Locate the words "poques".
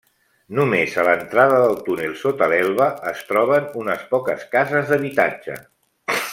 4.15-4.49